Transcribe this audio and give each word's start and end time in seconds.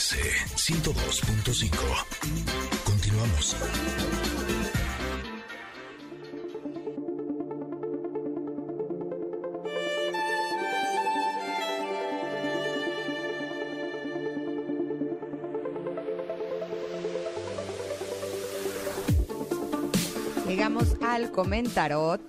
MBS 0.00 0.16
102.5. 0.56 1.76
Continuamos. 2.84 3.54
Llegamos 20.48 20.96
al 21.02 21.30
comentarot 21.30 22.22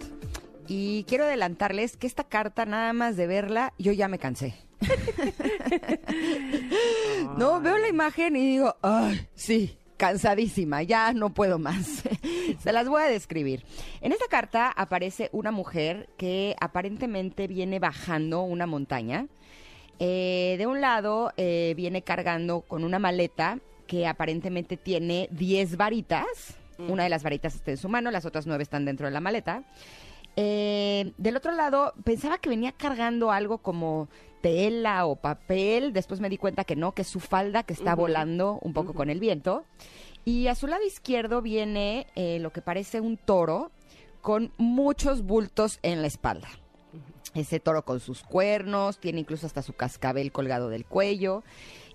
y 0.67 1.05
quiero 1.05 1.23
adelantarles 1.23 1.95
que 1.95 2.07
esta 2.07 2.25
carta, 2.25 2.65
nada 2.65 2.91
más 2.91 3.15
de 3.15 3.27
verla, 3.27 3.73
yo 3.77 3.93
ya 3.93 4.09
me 4.09 4.19
cansé. 4.19 4.70
no, 7.37 7.61
veo 7.61 7.77
la 7.77 7.87
imagen 7.87 8.35
y 8.35 8.47
digo, 8.47 8.75
ay, 8.81 9.25
sí, 9.35 9.77
cansadísima, 9.97 10.81
ya 10.83 11.13
no 11.13 11.33
puedo 11.33 11.59
más. 11.59 12.03
Se 12.59 12.73
las 12.73 12.89
voy 12.89 13.03
a 13.03 13.05
describir. 13.05 13.63
En 14.01 14.11
esta 14.11 14.25
carta 14.27 14.69
aparece 14.69 15.29
una 15.31 15.51
mujer 15.51 16.09
que 16.17 16.57
aparentemente 16.59 17.47
viene 17.47 17.79
bajando 17.79 18.41
una 18.41 18.65
montaña. 18.65 19.27
Eh, 19.99 20.55
de 20.57 20.65
un 20.65 20.81
lado 20.81 21.31
eh, 21.37 21.75
viene 21.77 22.01
cargando 22.01 22.61
con 22.61 22.83
una 22.83 22.97
maleta 22.97 23.59
que 23.85 24.07
aparentemente 24.07 24.77
tiene 24.77 25.27
10 25.31 25.77
varitas. 25.77 26.57
Una 26.87 27.03
de 27.03 27.09
las 27.09 27.21
varitas 27.21 27.53
está 27.53 27.69
en 27.69 27.77
su 27.77 27.87
mano, 27.87 28.09
las 28.09 28.25
otras 28.25 28.47
nueve 28.47 28.63
están 28.63 28.85
dentro 28.85 29.05
de 29.05 29.11
la 29.11 29.19
maleta. 29.19 29.63
Eh, 30.35 31.13
del 31.17 31.37
otro 31.37 31.51
lado, 31.51 31.93
pensaba 32.03 32.39
que 32.39 32.49
venía 32.49 32.71
cargando 32.71 33.31
algo 33.31 33.59
como 33.59 34.09
tela 34.41 35.05
o 35.05 35.15
papel. 35.15 35.93
Después 35.93 36.19
me 36.19 36.29
di 36.29 36.37
cuenta 36.37 36.63
que 36.63 36.75
no, 36.75 36.93
que 36.93 37.03
es 37.03 37.07
su 37.07 37.19
falda 37.19 37.63
que 37.63 37.73
está 37.73 37.95
volando 37.95 38.59
un 38.61 38.73
poco 38.73 38.93
con 38.93 39.09
el 39.09 39.19
viento. 39.19 39.65
Y 40.25 40.47
a 40.47 40.55
su 40.55 40.67
lado 40.67 40.83
izquierdo 40.85 41.41
viene 41.41 42.07
eh, 42.15 42.39
lo 42.39 42.51
que 42.51 42.61
parece 42.61 42.99
un 43.01 43.17
toro 43.17 43.71
con 44.21 44.51
muchos 44.57 45.23
bultos 45.23 45.79
en 45.81 46.01
la 46.01 46.07
espalda. 46.07 46.47
Ese 47.33 47.59
toro 47.59 47.85
con 47.85 47.99
sus 47.99 48.23
cuernos, 48.23 48.99
tiene 48.99 49.21
incluso 49.21 49.47
hasta 49.47 49.61
su 49.61 49.73
cascabel 49.73 50.31
colgado 50.31 50.69
del 50.69 50.85
cuello. 50.85 51.43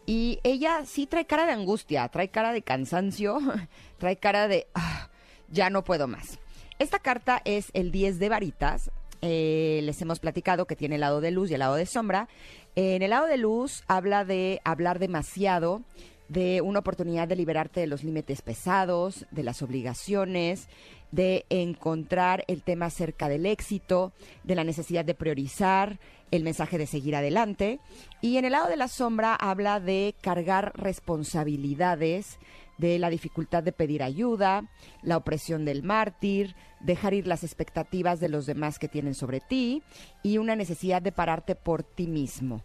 Y 0.07 0.39
ella 0.45 0.85
sí 0.87 1.07
trae 1.07 1.27
cara 1.27 1.47
de 1.47 1.53
angustia, 1.53 2.09
trae 2.09 2.29
cara 2.31 2.53
de 2.53 2.63
cansancio, 2.63 3.39
trae 3.99 4.17
cara 4.17 4.49
de 4.49 4.67
"Ah, 4.75 5.09
ya 5.51 5.69
no 5.71 5.85
puedo 5.85 6.09
más. 6.09 6.39
Esta 6.79 6.99
carta 6.99 7.43
es 7.45 7.71
el 7.75 7.91
10 7.91 8.19
de 8.19 8.29
varitas. 8.29 8.91
Eh, 9.23 9.81
les 9.83 10.01
hemos 10.03 10.21
platicado 10.21 10.67
que 10.67 10.77
tiene 10.77 10.97
el 10.97 11.01
lado 11.01 11.21
de 11.21 11.31
luz 11.31 11.51
y 11.51 11.55
el 11.55 11.61
lado 11.61 11.75
de 11.75 11.87
sombra. 11.87 12.29
En 12.75 13.03
el 13.03 13.11
lado 13.11 13.27
de 13.27 13.37
luz 13.37 13.85
habla 13.89 14.25
de 14.25 14.61
hablar 14.65 14.99
demasiado, 14.99 15.83
de 16.29 16.61
una 16.61 16.81
oportunidad 16.81 17.29
de 17.29 17.37
liberarte 17.37 17.81
de 17.81 17.87
los 17.87 18.03
límites 18.03 18.43
pesados, 18.43 19.27
de 19.31 19.43
las 19.43 19.63
obligaciones, 19.63 20.69
de 21.13 21.47
encontrar 21.51 22.45
el 22.49 22.63
tema 22.63 22.87
acerca 22.87 23.29
del 23.29 23.47
éxito, 23.47 24.13
de 24.43 24.55
la 24.55 24.65
necesidad 24.65 25.05
de 25.05 25.15
priorizar, 25.15 25.99
el 26.31 26.43
mensaje 26.43 26.79
de 26.79 26.87
seguir 26.87 27.15
adelante. 27.15 27.79
Y 28.21 28.37
en 28.37 28.45
el 28.45 28.53
lado 28.53 28.69
de 28.69 28.77
la 28.77 28.89
sombra 28.89 29.35
habla 29.35 29.81
de 29.81 30.15
cargar 30.21 30.73
responsabilidades, 30.75 32.39
de 32.79 32.99
la 32.99 33.11
dificultad 33.11 33.63
de 33.63 33.73
pedir 33.73 34.03
ayuda, 34.03 34.69
la 35.03 35.17
opresión 35.17 35.65
del 35.65 35.83
mártir, 35.83 36.55
dejar 36.81 37.15
ir 37.15 37.27
las 37.27 37.45
expectativas 37.45 38.21
de 38.21 38.29
los 38.29 38.47
demás 38.47 38.79
que 38.79 38.89
tienen 38.89 39.15
sobre 39.15 39.41
ti 39.41 39.83
y 40.23 40.39
una 40.39 40.57
necesidad 40.57 41.03
de 41.03 41.13
pararte 41.13 41.55
por 41.55 41.83
ti 41.83 42.07
mismo. 42.07 42.63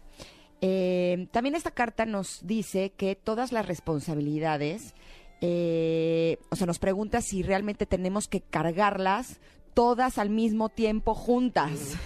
Eh, 0.60 1.26
también 1.32 1.56
esta 1.56 1.72
carta 1.72 2.06
nos 2.06 2.46
dice 2.46 2.92
que 2.96 3.16
todas 3.16 3.50
las 3.50 3.66
responsabilidades, 3.66 4.94
eh, 5.40 6.38
o 6.50 6.56
sea, 6.56 6.68
nos 6.68 6.78
pregunta 6.78 7.20
si 7.20 7.42
realmente 7.42 7.84
tenemos 7.84 8.28
que 8.28 8.40
cargarlas 8.40 9.40
todas 9.74 10.18
al 10.18 10.30
mismo 10.30 10.68
tiempo 10.68 11.14
juntas. 11.14 11.96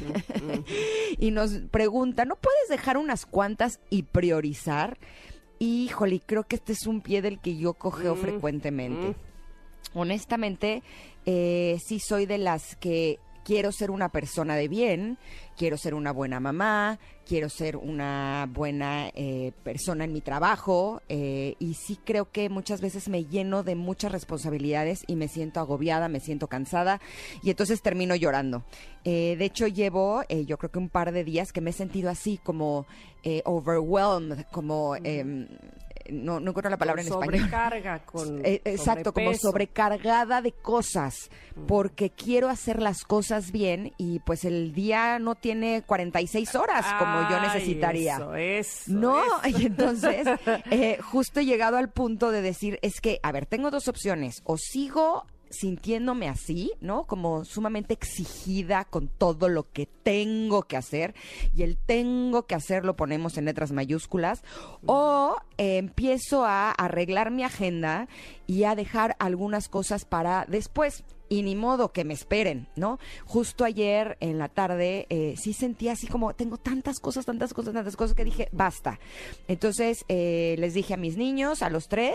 y 1.19 1.33
nos 1.33 1.53
pregunta, 1.71 2.25
¿no 2.25 2.37
puedes 2.37 2.69
dejar 2.71 2.97
unas 2.97 3.27
cuantas 3.27 3.81
y 3.91 4.05
priorizar? 4.05 4.99
Híjole, 5.59 6.21
creo 6.25 6.45
que 6.45 6.57
este 6.57 6.73
es 6.73 6.87
un 6.87 7.01
pie 7.01 7.23
del 7.23 7.39
que 7.39 7.57
yo 7.57 7.75
cogeo 7.75 8.15
frecuentemente. 8.17 9.15
Honestamente, 9.95 10.83
eh, 11.25 11.79
sí 11.85 11.99
soy 12.01 12.27
de 12.27 12.39
las 12.39 12.77
que 12.77 13.19
quiero 13.47 13.71
ser 13.71 13.93
una 13.93 14.09
persona 14.09 14.57
de 14.57 14.67
bien, 14.67 15.19
quiero 15.57 15.77
ser 15.77 15.95
una 15.95 16.11
buena 16.11 16.41
mamá, 16.41 16.99
quiero 17.25 17.49
ser 17.49 17.77
una 17.77 18.51
buena 18.53 19.13
eh, 19.15 19.53
persona 19.63 20.03
en 20.03 20.13
mi 20.13 20.21
trabajo 20.21 21.01
eh, 21.09 21.55
y 21.61 21.75
sí 21.75 21.97
creo 22.05 22.33
que 22.33 22.49
muchas 22.49 22.81
veces 22.81 23.09
me 23.09 23.25
lleno 23.25 23.63
de 23.63 23.77
muchas 23.77 24.11
responsabilidades 24.11 25.05
y 25.07 25.15
me 25.15 25.29
siento 25.29 25.61
agobiada, 25.61 26.09
me 26.09 26.19
siento 26.19 26.49
cansada 26.49 27.01
y 27.41 27.51
entonces 27.51 27.83
termino 27.83 28.17
llorando. 28.17 28.65
Eh, 29.05 29.37
de 29.39 29.45
hecho 29.45 29.69
llevo 29.69 30.25
yo 30.29 30.59
creo 30.59 30.73
que 30.73 30.81
un 30.81 30.89
par 30.89 31.13
de 31.13 31.23
días 31.23 31.53
que 31.53 31.61
me 31.61 31.71
he 31.71 31.73
sentido 31.73 32.11
así 32.11 32.41
como 32.43 32.85
overwhelmed, 33.45 34.45
como... 34.51 34.97
no, 36.13 36.41
no 36.41 36.51
encuentro 36.51 36.71
la 36.71 36.77
palabra 36.77 37.03
en 37.03 37.09
español. 37.09 37.39
Sobrecarga 37.39 37.99
con. 38.05 38.37
Eh, 38.47 38.61
exacto, 38.65 39.13
como 39.13 39.35
sobrecargada 39.35 40.41
de 40.41 40.53
cosas, 40.53 41.31
porque 41.67 42.11
quiero 42.11 42.49
hacer 42.49 42.81
las 42.81 43.03
cosas 43.03 43.51
bien 43.51 43.93
y 43.99 44.21
pues 44.21 44.45
el 44.45 44.73
día 44.73 45.19
no 45.19 45.35
tiene 45.35 45.83
46 45.85 46.55
horas 46.55 46.87
como 46.99 47.29
yo 47.29 47.41
necesitaría. 47.41 48.17
Eso, 48.17 48.35
eso. 48.37 48.93
No, 48.93 49.19
eso. 49.43 49.59
y 49.59 49.67
entonces 49.67 50.29
eh, 50.71 50.99
justo 51.03 51.41
he 51.41 51.45
llegado 51.45 51.77
al 51.77 51.91
punto 51.91 52.31
de 52.31 52.43
decir, 52.43 52.79
es 52.83 53.01
que, 53.01 53.19
a 53.23 53.33
ver, 53.33 53.47
tengo 53.47 53.71
dos 53.71 53.89
opciones, 53.89 54.43
o 54.45 54.57
sigo 54.59 55.27
sintiéndome 55.51 56.29
así, 56.29 56.73
¿no? 56.81 57.05
Como 57.05 57.45
sumamente 57.45 57.95
exigida 57.95 58.85
con 58.85 59.09
todo 59.09 59.49
lo 59.49 59.71
que 59.71 59.87
tengo 59.87 60.63
que 60.63 60.77
hacer 60.77 61.15
y 61.55 61.63
el 61.63 61.77
tengo 61.77 62.47
que 62.47 62.55
hacer 62.55 62.85
lo 62.85 62.97
ponemos 62.97 63.37
en 63.39 63.47
letras 63.47 63.73
mayúsculas 63.73 64.43
o 64.87 65.37
eh, 65.59 65.79
empiezo 65.79 66.45
a 66.45 66.71
arreglar 66.71 67.31
mi 67.31 67.43
agenda 67.43 68.09
y 68.47 68.65
a 68.65 68.75
dejar 68.75 69.17
algunas 69.19 69.69
cosas 69.69 70.05
para 70.05 70.45
después 70.49 71.05
y 71.29 71.43
ni 71.43 71.57
modo 71.57 71.93
que 71.93 72.05
me 72.05 72.15
esperen, 72.15 72.69
¿no? 72.77 72.99
Justo 73.25 73.65
ayer 73.65 74.17
en 74.21 74.39
la 74.39 74.49
tarde 74.49 75.07
eh, 75.11 75.35
sí 75.37 75.53
sentí 75.53 75.89
así 75.89 76.07
como 76.07 76.35
tengo 76.35 76.57
tantas 76.57 77.01
cosas, 77.01 77.27
tantas 77.27 77.53
cosas, 77.53 77.75
tantas 77.75 77.97
cosas 77.97 78.15
que 78.17 78.25
dije, 78.25 78.49
basta. 78.53 78.99
Entonces 79.49 80.05
eh, 80.09 80.57
les 80.59 80.75
dije 80.75 80.95
a 80.95 80.99
mis 80.99 81.17
niños, 81.17 81.63
a 81.63 81.71
los 81.71 81.89
tres, 81.89 82.15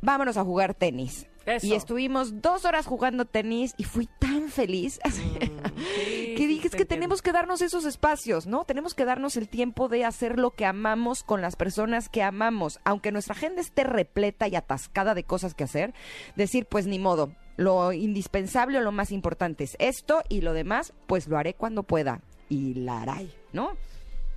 vámonos 0.00 0.36
a 0.36 0.44
jugar 0.44 0.74
tenis. 0.74 1.26
Eso. 1.46 1.66
Y 1.66 1.74
estuvimos 1.74 2.40
dos 2.40 2.64
horas 2.64 2.86
jugando 2.86 3.24
tenis 3.24 3.74
y 3.76 3.84
fui 3.84 4.08
tan 4.18 4.48
feliz 4.48 5.00
sí, 5.10 6.34
que 6.36 6.46
dije, 6.46 6.62
sí, 6.62 6.68
es 6.68 6.74
que 6.76 6.84
tenemos 6.84 7.22
que 7.22 7.32
darnos 7.32 7.62
esos 7.62 7.84
espacios, 7.84 8.46
¿no? 8.46 8.64
Tenemos 8.64 8.94
que 8.94 9.04
darnos 9.04 9.36
el 9.36 9.48
tiempo 9.48 9.88
de 9.88 10.04
hacer 10.04 10.38
lo 10.38 10.52
que 10.52 10.66
amamos 10.66 11.22
con 11.22 11.40
las 11.40 11.56
personas 11.56 12.08
que 12.08 12.22
amamos. 12.22 12.80
Aunque 12.84 13.12
nuestra 13.12 13.34
agenda 13.34 13.60
esté 13.60 13.84
repleta 13.84 14.48
y 14.48 14.56
atascada 14.56 15.14
de 15.14 15.24
cosas 15.24 15.54
que 15.54 15.64
hacer, 15.64 15.94
decir, 16.36 16.66
pues 16.66 16.86
ni 16.86 16.98
modo, 16.98 17.32
lo 17.56 17.92
indispensable 17.92 18.78
o 18.78 18.82
lo 18.82 18.92
más 18.92 19.12
importante 19.12 19.64
es 19.64 19.76
esto 19.78 20.22
y 20.28 20.40
lo 20.40 20.52
demás, 20.52 20.92
pues 21.06 21.28
lo 21.28 21.38
haré 21.38 21.54
cuando 21.54 21.82
pueda. 21.82 22.20
Y 22.48 22.74
la 22.74 23.02
haré, 23.02 23.28
¿no? 23.52 23.76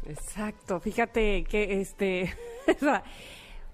Exacto, 0.07 0.79
fíjate 0.79 1.43
que 1.43 1.81
este 1.81 2.33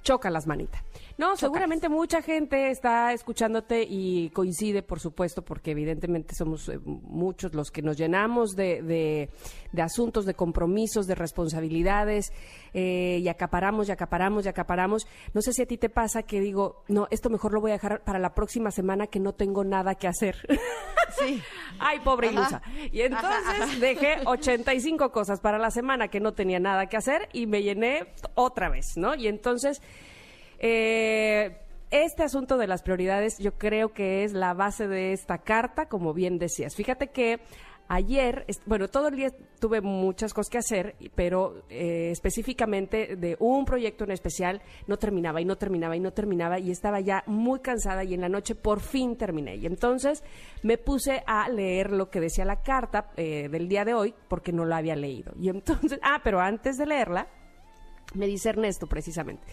choca 0.03 0.30
las 0.30 0.48
manitas. 0.48 0.84
No, 1.21 1.37
seguramente 1.37 1.87
mucha 1.87 2.23
gente 2.23 2.71
está 2.71 3.13
escuchándote 3.13 3.85
y 3.87 4.31
coincide, 4.31 4.81
por 4.81 4.99
supuesto, 4.99 5.43
porque 5.43 5.69
evidentemente 5.69 6.33
somos 6.33 6.67
eh, 6.67 6.79
muchos 6.83 7.53
los 7.53 7.69
que 7.69 7.83
nos 7.83 7.95
llenamos 7.95 8.55
de, 8.55 8.81
de- 8.81 9.29
de 9.71 9.81
asuntos, 9.83 10.25
de 10.25 10.33
compromisos, 10.33 11.06
de 11.06 11.13
responsabilidades 11.13 12.33
eh, 12.73 13.19
y 13.21 13.27
acaparamos 13.27 13.88
y 13.88 13.91
acaparamos 13.91 14.45
y 14.45 14.50
acaparamos. 14.50 15.06
No 15.35 15.41
sé 15.44 15.53
si 15.53 15.62
a 15.62 15.68
ti 15.68 15.77
te 15.77 15.89
pasa 15.89 16.23
que 16.23 16.39
digo, 16.39 16.83
no, 16.88 17.07
esto 17.12 17.29
mejor 17.29 17.53
lo 17.53 17.62
voy 17.62 17.69
a 17.69 17.75
dejar 17.75 18.03
para 18.03 18.17
la 18.17 18.33
próxima 18.33 18.71
semana 18.71 19.06
que 19.06 19.19
no 19.19 19.33
tengo 19.33 19.63
nada 19.63 19.94
que 19.95 20.07
hacer. 20.07 20.35
Sí. 21.19 21.41
Ay, 21.79 22.00
pobre 22.00 22.29
Ajá. 22.29 22.39
ilusa. 22.39 22.62
Y 22.94 23.01
entonces 23.01 23.79
dejé 23.81 24.15
85 24.25 25.12
cosas 25.12 25.41
para 25.41 25.57
la 25.59 25.69
semana 25.69 26.07
que 26.07 26.21
no 26.21 26.31
tenía 26.33 26.57
nada 26.59 26.88
que 26.88 26.95
hacer 26.95 27.27
y 27.33 27.47
me 27.47 27.62
llené 27.63 28.07
otra 28.35 28.69
vez, 28.69 28.85
¿no? 28.95 29.13
Y 29.15 29.27
entonces, 29.27 29.81
eh, 30.63 31.58
este 31.90 32.24
asunto 32.24 32.58
de 32.58 32.68
las 32.68 32.84
prioridades 32.84 33.40
yo 33.40 33.58
creo 33.58 33.94
que 33.94 34.24
es 34.24 34.34
la 34.34 34.54
base 34.54 34.88
de 34.88 35.12
esta 35.12 35.40
carta, 35.40 35.88
como 35.88 36.13
bien 36.13 36.38
decías. 36.38 36.75
Fíjate 36.75 37.08
que 37.08 37.40
ayer, 37.88 38.46
bueno, 38.68 38.88
todo 38.88 39.08
el 39.08 39.16
día 39.16 39.31
tuve 39.60 39.81
muchas 39.81 40.36
cosas 40.36 40.52
que 40.52 40.60
hacer, 40.60 40.96
pero 41.16 41.63
eh, 41.68 42.12
específicamente 42.12 43.16
de 43.16 43.36
un 43.40 43.66
proyecto 43.66 44.04
en 44.04 44.12
especial 44.12 44.62
no 44.86 44.98
terminaba 44.98 45.42
y 45.42 45.46
no 45.46 45.58
terminaba 45.58 45.98
y 45.98 46.00
no 46.00 46.13
terminaba 46.13 46.60
y 46.60 46.69
estaba 46.69 47.00
ya 47.00 47.24
muy 47.25 47.60
cansada 47.60 48.04
y 48.04 48.13
en 48.13 48.22
la 48.22 48.30
noche 48.30 48.54
por 48.54 48.81
fin 48.81 49.18
terminé. 49.18 49.56
Y 49.56 49.66
entonces 49.66 50.24
me 50.62 50.78
puse 50.78 51.24
a 51.25 51.50
leer 51.50 51.92
lo 51.92 52.12
que 52.12 52.22
decía 52.22 52.46
la 52.46 52.62
carta 52.62 53.12
eh, 53.18 53.50
del 53.50 53.68
día 53.68 53.84
de 53.84 53.96
hoy 53.96 54.13
porque 54.30 54.54
no 54.54 54.63
la 54.63 54.78
había 54.78 54.96
leído. 54.96 55.34
Y 55.40 55.50
entonces, 55.50 56.00
ah, 56.04 56.22
pero 56.24 56.40
antes 56.40 56.78
de 56.78 56.86
leerla, 56.86 57.28
me 58.13 58.28
dice 58.28 58.50
Ernesto 58.50 58.86
precisamente. 58.86 59.46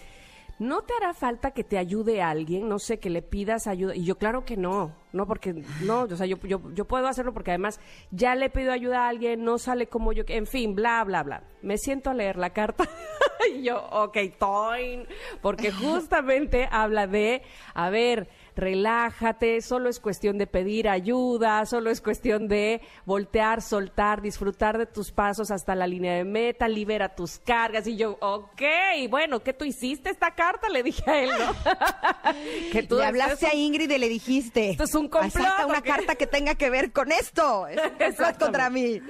¿No 0.59 0.83
te 0.83 0.95
hará 0.95 1.15
falta 1.15 1.53
que 1.53 1.65
te 1.65 1.79
ayude 1.79 2.23
alguien? 2.23 2.69
No 2.69 2.79
sé, 2.79 2.99
que 2.99 3.11
le 3.11 3.23
pidas 3.23 3.67
ayuda. 3.67 3.95
Y 3.95 4.05
yo, 4.05 4.19
claro 4.19 4.45
que 4.45 4.57
no, 4.57 4.95
no, 5.13 5.27
porque 5.27 5.63
no, 5.83 6.03
o 6.03 6.17
sea, 6.17 6.27
yo, 6.27 6.37
yo, 6.43 6.61
yo 6.75 6.85
puedo 6.85 7.07
hacerlo 7.07 7.33
porque 7.33 7.53
además 7.53 7.81
ya 8.11 8.35
le 8.35 8.51
pido 8.51 8.73
ayuda 8.73 9.05
a 9.05 9.09
alguien, 9.09 9.45
no 9.45 9.59
sale 9.59 9.87
como 9.87 10.13
yo, 10.13 10.25
en 10.29 10.47
fin, 10.47 10.75
bla, 10.75 11.03
bla, 11.05 11.23
bla. 11.23 11.43
Me 11.63 11.79
siento 11.79 12.11
a 12.11 12.15
leer 12.15 12.37
la 12.37 12.51
carta 12.51 12.85
y 13.55 13.63
yo, 13.63 13.83
ok, 13.91 14.17
toin, 14.39 15.07
porque 15.41 15.73
justamente 15.73 16.69
habla 16.71 17.07
de, 17.07 17.43
a 17.75 17.91
ver, 17.91 18.29
relájate, 18.59 19.63
solo 19.63 19.89
es 19.89 20.01
cuestión 20.01 20.37
de 20.37 20.47
pedir 20.47 20.89
ayuda, 20.89 21.65
solo 21.65 21.91
es 21.91 22.01
cuestión 22.01 22.49
de 22.49 22.81
voltear, 23.07 23.63
soltar, 23.63 24.21
disfrutar 24.21 24.79
de 24.79 24.87
tus 24.87 25.13
pasos 25.13 25.51
hasta 25.51 25.75
la 25.75 25.87
línea 25.87 26.15
de 26.15 26.25
meta, 26.25 26.69
libera 26.69 27.15
tus 27.15 27.39
cargas. 27.39 27.87
Y 27.87 27.97
yo, 27.97 28.19
ok, 28.21 28.63
bueno, 29.09 29.41
¿qué 29.43 29.53
tú 29.53 29.65
hiciste 29.65 30.11
esta 30.11 30.35
carta? 30.35 30.69
Le 30.69 30.83
dije 30.83 31.09
a 31.09 31.23
él, 31.23 31.31
¿no? 31.31 31.55
que 32.73 32.83
tú 32.83 32.97
le 32.97 33.05
hablaste 33.05 33.47
a 33.47 33.55
Ingrid 33.55 33.91
y 33.91 33.99
le 33.99 34.09
dijiste. 34.09 34.71
Esto 34.71 34.85
es 34.85 34.95
un 34.95 35.09
complot. 35.09 35.47
una 35.67 35.83
carta 35.83 36.17
que 36.17 36.27
tenga 36.27 36.57
que 36.57 36.69
ver 36.69 36.93
con 36.93 37.13
esto. 37.13 37.67
Es 37.69 37.79
un 37.81 37.97
complot 37.97 38.39
contra 38.39 38.71
mí. 38.71 39.01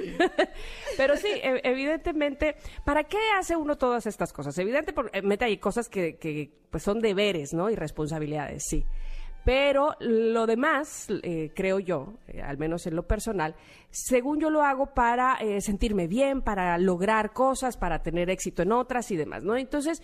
Pero 0.96 1.16
sí, 1.16 1.28
e, 1.28 1.60
evidentemente, 1.64 2.56
¿para 2.84 3.04
qué 3.04 3.18
hace 3.38 3.56
uno 3.56 3.76
todas 3.76 4.06
estas 4.06 4.32
cosas? 4.32 4.56
Evidentemente, 4.58 5.22
mete 5.22 5.46
ahí 5.46 5.56
cosas 5.56 5.88
que, 5.88 6.16
que 6.16 6.50
pues 6.70 6.82
son 6.82 7.00
deberes, 7.00 7.54
¿no? 7.54 7.70
Y 7.70 7.76
responsabilidades, 7.76 8.64
sí. 8.68 8.84
Pero 9.48 9.96
lo 10.00 10.46
demás, 10.46 11.06
eh, 11.22 11.52
creo 11.56 11.78
yo, 11.78 12.18
eh, 12.26 12.42
al 12.42 12.58
menos 12.58 12.86
en 12.86 12.94
lo 12.94 13.06
personal, 13.06 13.54
según 13.88 14.40
yo 14.40 14.50
lo 14.50 14.62
hago 14.62 14.92
para 14.92 15.36
eh, 15.36 15.62
sentirme 15.62 16.06
bien, 16.06 16.42
para 16.42 16.76
lograr 16.76 17.32
cosas, 17.32 17.78
para 17.78 18.02
tener 18.02 18.28
éxito 18.28 18.60
en 18.60 18.72
otras 18.72 19.10
y 19.10 19.16
demás, 19.16 19.44
¿no? 19.44 19.56
Entonces, 19.56 20.02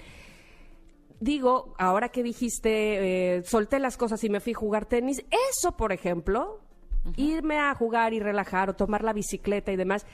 digo, 1.20 1.74
ahora 1.76 2.08
que 2.08 2.22
dijiste, 2.22 3.42
solté 3.44 3.80
las 3.80 3.98
cosas 3.98 4.24
y 4.24 4.30
me 4.30 4.40
fui 4.40 4.54
a 4.54 4.56
jugar 4.56 4.86
tenis, 4.86 5.22
eso, 5.50 5.76
por 5.76 5.92
ejemplo, 5.92 6.62
irme 7.14 7.58
a 7.58 7.74
jugar 7.74 8.14
y 8.14 8.20
relajar 8.20 8.70
o 8.70 8.76
tomar 8.76 9.04
la 9.04 9.12
bicicleta 9.12 9.70
y 9.70 9.76
demás, 9.76 10.06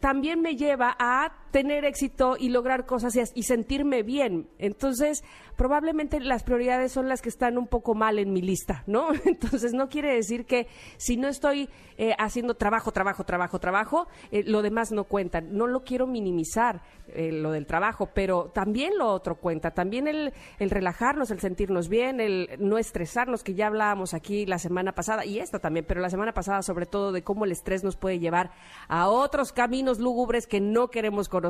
también 0.00 0.40
me 0.40 0.56
lleva 0.56 0.96
a 0.98 1.32
tener 1.56 1.86
éxito 1.86 2.36
y 2.38 2.50
lograr 2.50 2.84
cosas 2.84 3.16
y, 3.34 3.42
sentirme 3.42 4.02
bien. 4.02 4.46
Entonces, 4.58 5.24
probablemente 5.56 6.20
las 6.20 6.42
prioridades 6.42 6.92
son 6.92 7.08
las 7.08 7.22
que 7.22 7.30
están 7.30 7.56
un 7.56 7.66
poco 7.66 7.94
mal 7.94 8.18
en 8.18 8.30
mi 8.30 8.42
lista, 8.42 8.84
¿no? 8.86 9.08
Entonces, 9.24 9.72
no 9.72 9.88
quiere 9.88 10.14
decir 10.14 10.44
que 10.44 10.66
si 10.98 11.16
no 11.16 11.28
estoy 11.28 11.70
eh, 11.96 12.14
haciendo 12.18 12.56
trabajo, 12.56 12.92
trabajo, 12.92 13.24
trabajo, 13.24 13.58
trabajo, 13.58 14.06
eh, 14.32 14.44
lo 14.46 14.60
demás 14.60 14.92
no 14.92 15.04
cuenta. 15.04 15.40
No 15.40 15.66
lo 15.66 15.82
quiero 15.82 16.06
minimizar, 16.06 16.82
eh, 17.08 17.32
lo 17.32 17.52
del 17.52 17.64
trabajo, 17.64 18.10
pero 18.12 18.50
también 18.52 18.98
lo 18.98 19.06
otro 19.06 19.36
cuenta. 19.36 19.70
También 19.70 20.08
el, 20.08 20.34
el 20.58 20.68
relajarnos, 20.68 21.30
el 21.30 21.40
sentirnos 21.40 21.88
bien, 21.88 22.20
el 22.20 22.50
no 22.58 22.76
estresarnos, 22.76 23.42
que 23.42 23.54
ya 23.54 23.68
hablábamos 23.68 24.12
aquí 24.12 24.44
la 24.44 24.58
semana 24.58 24.92
pasada, 24.92 25.24
y 25.24 25.38
esta 25.38 25.58
también, 25.58 25.86
pero 25.88 26.02
la 26.02 26.10
semana 26.10 26.34
pasada 26.34 26.60
sobre 26.60 26.84
todo 26.84 27.12
de 27.12 27.22
cómo 27.22 27.46
el 27.46 27.52
estrés 27.52 27.82
nos 27.82 27.96
puede 27.96 28.18
llevar 28.18 28.50
a 28.88 29.08
otros 29.08 29.54
caminos 29.54 30.00
lúgubres 30.00 30.46
que 30.46 30.60
no 30.60 30.88
queremos 30.88 31.30
conocer 31.30 31.45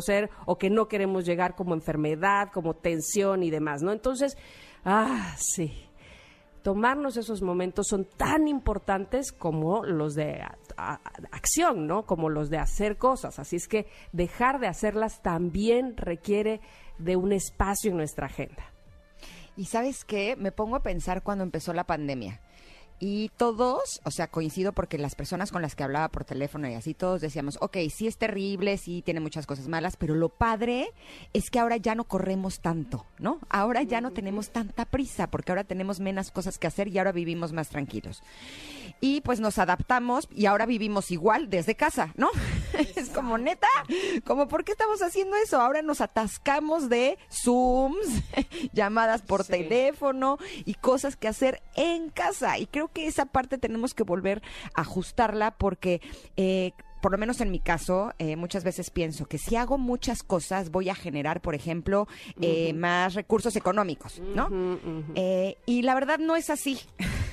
o 0.46 0.58
que 0.58 0.70
no 0.70 0.88
queremos 0.88 1.24
llegar 1.24 1.54
como 1.54 1.74
enfermedad, 1.74 2.50
como 2.52 2.74
tensión 2.74 3.42
y 3.42 3.50
demás, 3.50 3.82
¿no? 3.82 3.92
Entonces, 3.92 4.36
ah, 4.84 5.34
sí. 5.38 5.82
Tomarnos 6.62 7.16
esos 7.16 7.42
momentos 7.42 7.86
son 7.88 8.04
tan 8.04 8.48
importantes 8.48 9.30
como 9.30 9.84
los 9.84 10.14
de 10.14 10.42
acción, 11.30 11.86
¿no? 11.86 12.06
Como 12.06 12.28
los 12.28 12.50
de 12.50 12.58
hacer 12.58 12.96
cosas. 12.96 13.38
Así 13.38 13.54
es 13.54 13.68
que 13.68 13.86
dejar 14.12 14.58
de 14.58 14.66
hacerlas 14.66 15.22
también 15.22 15.96
requiere 15.96 16.60
de 16.98 17.14
un 17.14 17.32
espacio 17.32 17.92
en 17.92 17.98
nuestra 17.98 18.26
agenda. 18.26 18.72
Y 19.56 19.66
sabes 19.66 20.04
qué, 20.04 20.34
me 20.36 20.50
pongo 20.50 20.76
a 20.76 20.82
pensar 20.82 21.22
cuando 21.22 21.44
empezó 21.44 21.72
la 21.72 21.84
pandemia. 21.84 22.40
Y 22.98 23.30
todos, 23.36 24.00
o 24.04 24.10
sea, 24.10 24.28
coincido 24.28 24.72
porque 24.72 24.96
las 24.96 25.14
personas 25.14 25.52
con 25.52 25.60
las 25.60 25.74
que 25.74 25.84
hablaba 25.84 26.08
por 26.08 26.24
teléfono 26.24 26.68
y 26.68 26.74
así, 26.74 26.94
todos 26.94 27.20
decíamos, 27.20 27.58
ok, 27.60 27.76
sí 27.94 28.06
es 28.06 28.16
terrible, 28.16 28.78
sí 28.78 29.02
tiene 29.02 29.20
muchas 29.20 29.46
cosas 29.46 29.68
malas, 29.68 29.96
pero 29.96 30.14
lo 30.14 30.30
padre 30.30 30.92
es 31.34 31.50
que 31.50 31.58
ahora 31.58 31.76
ya 31.76 31.94
no 31.94 32.04
corremos 32.04 32.60
tanto, 32.60 33.04
¿no? 33.18 33.40
Ahora 33.50 33.82
ya 33.82 34.00
no 34.00 34.12
tenemos 34.12 34.50
tanta 34.50 34.86
prisa 34.86 35.26
porque 35.30 35.52
ahora 35.52 35.64
tenemos 35.64 36.00
menos 36.00 36.30
cosas 36.30 36.58
que 36.58 36.66
hacer 36.66 36.88
y 36.88 36.98
ahora 36.98 37.12
vivimos 37.12 37.52
más 37.52 37.68
tranquilos. 37.68 38.22
Y 39.00 39.20
pues 39.20 39.40
nos 39.40 39.58
adaptamos 39.58 40.28
y 40.34 40.46
ahora 40.46 40.64
vivimos 40.64 41.10
igual 41.10 41.50
desde 41.50 41.74
casa, 41.74 42.14
¿no? 42.16 42.30
es 42.96 43.10
como 43.10 43.38
neta, 43.38 43.68
como 44.24 44.48
¿por 44.48 44.64
qué 44.64 44.72
estamos 44.72 45.02
haciendo 45.02 45.36
eso? 45.36 45.60
Ahora 45.60 45.82
nos 45.82 46.00
atascamos 46.00 46.88
de 46.88 47.18
Zooms, 47.30 48.22
llamadas 48.72 49.22
por 49.22 49.44
teléfono 49.44 50.38
y 50.64 50.74
cosas 50.74 51.16
que 51.16 51.28
hacer 51.28 51.62
en 51.74 52.10
casa. 52.10 52.58
Y 52.58 52.66
creo 52.66 52.88
que 52.88 53.06
esa 53.06 53.26
parte 53.26 53.58
tenemos 53.58 53.94
que 53.94 54.02
volver 54.02 54.42
a 54.74 54.82
ajustarla 54.82 55.52
porque... 55.52 56.00
Eh, 56.36 56.72
por 57.02 57.12
lo 57.12 57.18
menos 57.18 57.40
en 57.40 57.52
mi 57.52 57.60
caso, 57.60 58.12
eh, 58.18 58.34
muchas 58.34 58.64
veces 58.64 58.90
pienso 58.90 59.26
que 59.26 59.38
si 59.38 59.54
hago 59.54 59.78
muchas 59.78 60.24
cosas 60.24 60.70
voy 60.70 60.88
a 60.88 60.94
generar, 60.96 61.40
por 61.40 61.54
ejemplo, 61.54 62.08
eh, 62.40 62.72
más 62.72 63.14
recursos 63.14 63.54
económicos, 63.54 64.20
¿no? 64.34 64.48
y 65.66 65.82
la 65.82 65.94
verdad 65.94 66.18
no 66.18 66.34
es 66.34 66.50
así. 66.50 66.80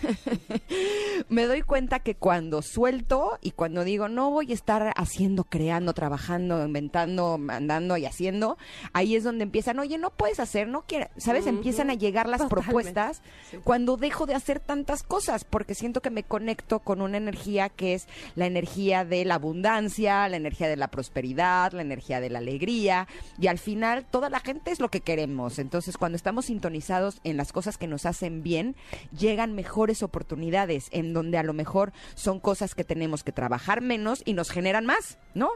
me 1.30 1.46
doy 1.46 1.62
cuenta 1.62 2.00
que 2.00 2.16
cuando 2.16 2.62
suelto 2.62 3.38
y 3.42 3.52
cuando 3.52 3.84
digo 3.84 4.08
no 4.10 4.30
voy 4.30 4.52
a 4.52 4.54
estar 4.54 4.94
haciendo, 4.96 5.44
creando, 5.44 5.94
trabajando, 5.94 6.66
inventando, 6.66 7.38
mandando 7.38 7.98
y 7.98 8.06
haciendo, 8.06 8.58
ahí 8.94 9.16
es 9.16 9.24
donde 9.24 9.44
empiezan, 9.44 9.80
oye, 9.80 9.98
no 9.98 10.12
puedes 10.12 10.40
hacer, 10.40 10.68
no 10.68 10.84
quieres, 10.88 11.10
¿sabes? 11.18 11.48
Empiezan 11.48 11.90
a 11.90 11.94
llegar 11.94 12.28
las 12.28 12.44
propuestas 12.46 13.22
cuando 13.64 13.98
dejo 13.98 14.26
de 14.26 14.36
hacer 14.36 14.60
tantas 14.60 15.04
cosas, 15.04 15.44
porque 15.44 15.76
siento 15.76 16.02
que 16.02 16.10
me 16.10 16.24
conecto 16.24 16.80
con 16.80 17.02
una 17.02 17.18
energía 17.18 17.70
que 17.70 17.94
es 17.94 18.08
la 18.36 18.46
energía 18.46 19.06
de 19.06 19.26
la 19.26 19.36
abundancia, 19.36 20.28
la 20.30 20.38
energía 20.38 20.68
de 20.68 20.78
la 20.78 20.90
prosperidad, 20.90 21.72
la 21.74 21.82
energía 21.82 22.20
de 22.20 22.30
la 22.30 22.40
alegría, 22.40 23.08
y 23.40 23.48
al 23.48 23.58
final 23.58 24.06
toda 24.06 24.30
la 24.30 24.40
gente 24.40 24.72
es 24.72 24.80
lo 24.80 24.90
que 24.90 25.02
queremos. 25.02 25.60
Entonces, 25.60 25.98
cuando 25.98 26.16
estamos 26.16 26.46
sintonizados 26.46 27.20
en 27.24 27.38
las 27.38 27.52
cosas 27.52 27.78
que 27.78 27.88
nos 27.88 28.06
hacen 28.06 28.44
bien, 28.44 28.76
llegan 29.18 29.54
mejores 29.54 29.93
oportunidades 30.02 30.88
en 30.92 31.14
donde 31.14 31.38
a 31.38 31.44
lo 31.44 31.54
mejor 31.54 31.94
son 32.16 32.40
cosas 32.40 32.74
que 32.74 32.84
tenemos 32.84 33.24
que 33.24 33.32
trabajar 33.32 33.82
menos 33.82 34.24
y 34.26 34.34
nos 34.34 34.50
generan 34.50 34.86
más, 34.86 35.20
¿no? 35.36 35.50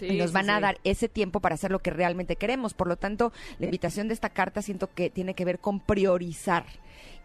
y 0.00 0.16
nos 0.16 0.32
van 0.32 0.50
a 0.50 0.60
dar 0.60 0.78
ese 0.84 1.08
tiempo 1.08 1.40
para 1.40 1.54
hacer 1.54 1.70
lo 1.70 1.78
que 1.78 1.90
realmente 1.90 2.36
queremos. 2.36 2.74
Por 2.74 2.88
lo 2.88 2.96
tanto, 2.96 3.32
la 3.58 3.66
invitación 3.66 4.08
de 4.08 4.14
esta 4.14 4.30
carta 4.30 4.62
siento 4.62 4.92
que 4.92 5.10
tiene 5.10 5.34
que 5.34 5.44
ver 5.44 5.58
con 5.58 5.80
priorizar 5.80 6.64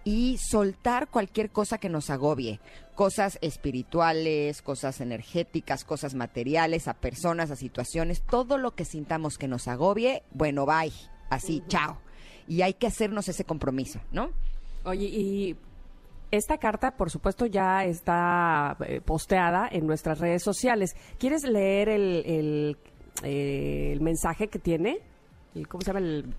y 0.03 0.37
soltar 0.37 1.09
cualquier 1.09 1.49
cosa 1.49 1.77
que 1.77 1.89
nos 1.89 2.09
agobie, 2.09 2.59
cosas 2.95 3.37
espirituales, 3.41 4.61
cosas 4.61 5.01
energéticas, 5.01 5.83
cosas 5.83 6.15
materiales, 6.15 6.87
a 6.87 6.93
personas, 6.93 7.51
a 7.51 7.55
situaciones, 7.55 8.21
todo 8.21 8.57
lo 8.57 8.75
que 8.75 8.85
sintamos 8.85 9.37
que 9.37 9.47
nos 9.47 9.67
agobie, 9.67 10.23
bueno, 10.31 10.65
bye, 10.65 10.93
así, 11.29 11.63
chao. 11.67 11.99
Y 12.47 12.61
hay 12.61 12.73
que 12.73 12.87
hacernos 12.87 13.27
ese 13.27 13.43
compromiso, 13.43 13.99
¿no? 14.11 14.31
Oye, 14.83 15.05
y 15.05 15.57
esta 16.31 16.57
carta, 16.57 16.91
por 16.91 17.09
supuesto, 17.09 17.45
ya 17.45 17.83
está 17.85 18.77
eh, 18.85 19.01
posteada 19.01 19.67
en 19.71 19.87
nuestras 19.87 20.19
redes 20.19 20.43
sociales. 20.43 20.95
¿Quieres 21.17 21.43
leer 21.43 21.89
el, 21.89 22.77
eh, 23.23 23.97
mensaje 23.99 24.47
que 24.47 24.59
tiene? 24.59 24.99
¿Cómo 25.67 25.81
se 25.81 25.87
llama 25.87 25.99
el...? 25.99 26.33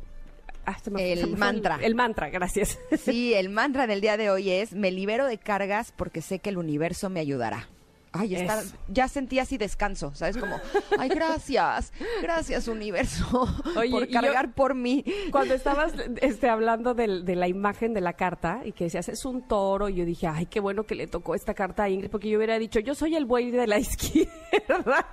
Ah, 0.67 0.77
el 0.99 1.37
mantra. 1.37 1.79
el, 1.83 1.95
mantra, 1.95 2.29
gracias. 2.29 2.79
Sí, 2.99 3.35
el 3.35 3.49
mantra 3.49 3.87
del 3.87 4.01
día 4.01 4.17
de 4.17 4.31
hoy 4.31 4.51
es, 4.51 4.73
me 4.73 4.91
libero 4.91 5.27
de 5.27 5.39
cargas 5.39 5.93
porque 5.97 6.21
sé 6.21 6.39
que 6.39 6.51
el 6.51 6.59
universo 6.59 7.09
me 7.09 7.19
ayudará. 7.19 7.69
Ay, 8.13 8.35
está, 8.35 8.63
ya 8.89 9.07
sentí 9.07 9.39
así 9.39 9.57
descanso, 9.57 10.13
¿sabes? 10.15 10.37
Como, 10.37 10.59
ay, 10.99 11.09
gracias, 11.09 11.93
gracias 12.21 12.67
universo 12.67 13.49
por 13.91 14.11
cargar 14.11 14.53
por 14.53 14.75
mí. 14.75 15.05
Cuando 15.31 15.55
estabas 15.55 15.93
este, 16.21 16.49
hablando 16.49 16.95
de, 16.95 17.23
de, 17.23 17.37
la 17.37 17.47
imagen 17.47 17.95
de 17.95 18.01
la 18.01 18.15
carta 18.15 18.63
y 18.65 18.73
que 18.73 18.85
decías, 18.85 19.09
es 19.09 19.25
un 19.25 19.47
toro, 19.47 19.89
y 19.89 19.95
yo 19.95 20.05
dije, 20.05 20.27
ay, 20.27 20.47
qué 20.47 20.59
bueno 20.59 20.85
que 20.85 20.97
le 20.97 21.07
tocó 21.07 21.37
esta 21.37 21.55
carta 21.55 21.85
a 21.85 21.89
Ingrid, 21.89 22.11
porque 22.11 22.29
yo 22.29 22.39
hubiera 22.39 22.59
dicho, 22.59 22.81
yo 22.81 22.97
soy 22.97 23.15
el 23.15 23.27
buey 23.27 23.53
de 23.53 23.69
la 23.69 23.79
izquierda. 23.81 25.07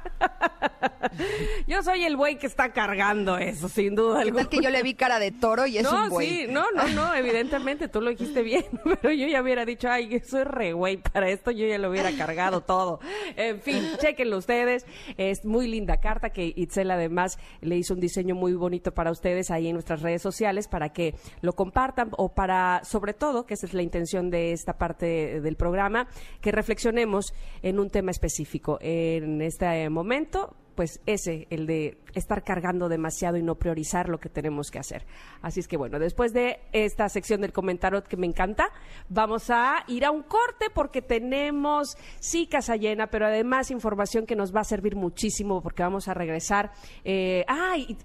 yo 1.68 1.84
soy 1.84 2.04
el 2.04 2.18
buey 2.18 2.38
que 2.38 2.48
está 2.48 2.74
cargando 2.74 3.38
eso, 3.38 3.70
sin 3.70 3.94
duda 3.94 4.22
alguna. 4.22 4.42
Es 4.42 4.48
que 4.48 4.60
yo 4.60 4.72
le 4.72 4.82
vi 4.82 4.96
cara 4.96 5.20
de 5.20 5.32
toro 5.32 5.68
y 5.68 5.78
es 5.78 5.88
un 5.88 6.10
buey. 6.10 6.28
Sí, 6.28 6.48
no, 6.50 6.66
no, 6.72 6.88
no, 6.90 7.14
evidentemente 7.14 7.88
tú 7.88 8.02
lo 8.02 8.10
dijiste 8.10 8.42
bien, 8.42 8.66
pero 8.84 9.14
yo 9.14 9.28
ya 9.28 9.42
hubiera 9.42 9.66
dicho, 9.66 9.88
ay, 9.88 10.20
soy 10.22 10.46
re 10.46 10.74
güey 10.74 10.98
para 10.98 11.30
esto, 11.30 11.52
yo 11.52 11.68
ya 11.68 11.78
lo 11.78 11.92
hubiera 11.92 12.12
cargado 12.14 12.62
todo. 12.62 12.87
En 13.36 13.62
fin, 13.62 13.84
chequenlo 14.00 14.38
ustedes. 14.38 14.86
Es 15.18 15.46
muy 15.46 15.68
linda 15.68 15.98
carta 15.98 16.30
que 16.30 16.54
Itzel 16.56 16.92
además 16.92 17.38
le 17.62 17.78
hizo 17.78 17.94
un 17.94 18.00
diseño 18.00 18.36
muy 18.36 18.54
bonito 18.54 18.94
para 18.94 19.12
ustedes 19.12 19.52
ahí 19.52 19.68
en 19.68 19.74
nuestras 19.74 20.02
redes 20.02 20.22
sociales 20.22 20.68
para 20.68 20.90
que 20.90 21.16
lo 21.42 21.54
compartan 21.54 22.10
o 22.18 22.34
para, 22.34 22.82
sobre 22.84 23.14
todo, 23.14 23.46
que 23.46 23.54
esa 23.54 23.66
es 23.66 23.74
la 23.74 23.82
intención 23.82 24.30
de 24.30 24.52
esta 24.52 24.78
parte 24.78 25.42
del 25.42 25.56
programa, 25.56 26.08
que 26.42 26.52
reflexionemos 26.52 27.34
en 27.62 27.80
un 27.80 27.90
tema 27.90 28.12
específico. 28.12 28.78
En 28.82 29.42
este 29.42 29.90
momento, 29.90 30.56
pues 30.78 31.02
ese, 31.08 31.48
el 31.50 31.66
de 31.66 31.98
estar 32.14 32.44
cargando 32.44 32.88
demasiado 32.88 33.36
y 33.36 33.42
no 33.42 33.56
priorizar 33.56 34.10
lo 34.10 34.20
que 34.20 34.30
tenemos 34.30 34.70
que 34.70 34.78
hacer. 34.78 35.08
Así 35.42 35.60
es 35.60 35.68
que 35.68 35.76
bueno, 35.76 35.98
después 35.98 36.34
de 36.34 36.60
esta 36.72 37.10
sección 37.10 37.42
del 37.42 37.52
comentario 37.52 38.04
que 38.04 38.16
me 38.16 38.28
encanta, 38.28 38.70
vamos 39.10 39.50
a 39.50 39.84
ir 39.88 40.06
a 40.06 40.12
un 40.12 40.22
corte 40.22 40.68
porque 40.72 41.02
tenemos, 41.02 41.98
sí, 42.20 42.46
casa 42.46 42.76
llena, 42.76 43.08
pero 43.08 43.26
además 43.26 43.72
información 43.72 44.28
que 44.28 44.36
nos 44.36 44.56
va 44.56 44.62
a 44.62 44.66
servir 44.66 44.96
muchísimo 44.96 45.64
porque 45.64 45.82
vamos 45.82 46.08
a 46.08 46.14
regresar. 46.14 46.72
Eh, 47.04 47.44
¡Ay! 47.48 47.98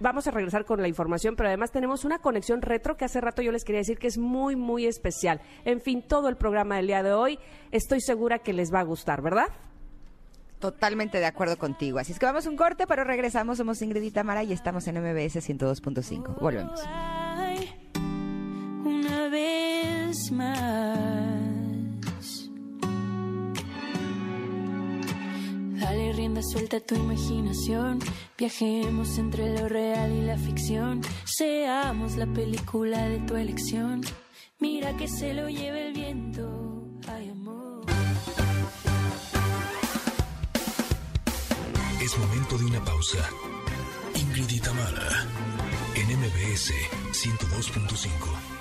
vamos 0.00 0.26
a 0.26 0.30
regresar 0.30 0.64
con 0.64 0.80
la 0.80 0.88
información, 0.88 1.36
pero 1.36 1.48
además 1.48 1.70
tenemos 1.70 2.04
una 2.04 2.18
conexión 2.18 2.62
retro 2.62 2.96
que 2.96 3.04
hace 3.04 3.20
rato 3.20 3.42
yo 3.42 3.52
les 3.52 3.64
quería 3.64 3.80
decir 3.80 3.98
que 3.98 4.08
es 4.08 4.18
muy, 4.18 4.56
muy 4.56 4.86
especial. 4.86 5.40
En 5.64 5.80
fin, 5.80 6.02
todo 6.02 6.28
el 6.28 6.36
programa 6.36 6.76
del 6.76 6.88
día 6.88 7.02
de 7.02 7.12
hoy 7.12 7.38
estoy 7.70 8.00
segura 8.00 8.40
que 8.40 8.52
les 8.52 8.72
va 8.72 8.80
a 8.80 8.84
gustar, 8.84 9.22
¿verdad? 9.22 9.48
Totalmente 10.60 11.18
de 11.20 11.26
acuerdo 11.26 11.56
contigo. 11.56 11.98
Así 11.98 12.12
es 12.12 12.18
que 12.18 12.26
vamos 12.26 12.46
a 12.46 12.50
un 12.50 12.56
corte, 12.56 12.86
pero 12.86 13.04
regresamos. 13.04 13.58
Somos 13.58 13.80
Ingrid 13.80 14.02
y 14.02 14.10
Tamara 14.10 14.42
y 14.42 14.52
estamos 14.52 14.86
en 14.88 14.96
MBS 14.96 15.36
102.5. 15.36 16.40
Volvemos. 16.40 16.80
Una 18.84 19.28
vez 19.28 20.32
más. 20.32 20.98
Dale 25.80 26.12
rienda 26.12 26.42
suelta 26.42 26.78
a 26.78 26.80
tu 26.80 26.96
imaginación. 26.96 28.00
Viajemos 28.36 29.16
entre 29.18 29.58
lo 29.58 29.68
real 29.68 30.12
y 30.12 30.22
la 30.22 30.36
ficción. 30.38 31.02
Seamos 31.24 32.16
la 32.16 32.26
película 32.26 33.08
de 33.08 33.20
tu 33.20 33.36
elección. 33.36 34.00
Mira 34.58 34.96
que 34.96 35.06
se 35.06 35.34
lo 35.34 35.48
lleve 35.48 35.86
el 35.88 35.92
viento. 35.94 36.84
Ay, 37.06 37.30
amor. 37.30 37.67
Es 42.08 42.16
momento 42.16 42.56
de 42.56 42.64
una 42.64 42.82
pausa. 42.82 43.18
Ingrid 44.14 44.48
y 44.48 44.60
Tamara, 44.60 45.26
en 45.94 46.18
MBS 46.18 46.72
102.5. 47.12 48.57